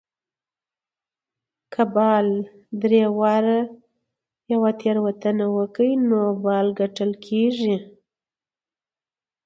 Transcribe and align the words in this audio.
که 1.73 1.83
بالر 1.93 2.41
درې 2.81 3.03
واري 3.19 3.59
يوه 4.51 4.71
تېروتنه 4.79 5.45
وکي؛ 5.57 5.91
نو 5.95 6.01
نو 6.09 6.19
بال 6.43 6.67
ګڼل 6.79 7.11
کیږي. 7.25 7.75